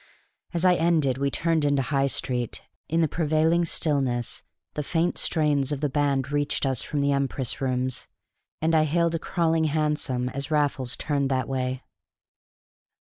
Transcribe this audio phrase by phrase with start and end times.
[0.51, 4.41] As I ended we turned into High Street; in the prevailing stillness,
[4.73, 8.07] the faint strains of the band reached us from the Empress Rooms;
[8.63, 11.83] and I hailed a crawling hansom as Raffles turned that way.